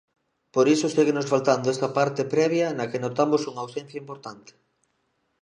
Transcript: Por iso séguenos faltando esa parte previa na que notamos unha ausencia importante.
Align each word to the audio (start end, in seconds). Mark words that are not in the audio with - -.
Por 0.53 0.65
iso 0.75 0.87
séguenos 0.95 1.29
faltando 1.33 1.67
esa 1.75 1.89
parte 1.97 2.21
previa 2.33 2.67
na 2.77 2.85
que 2.89 3.01
notamos 3.05 3.41
unha 3.49 3.63
ausencia 3.65 4.01
importante. 4.03 4.51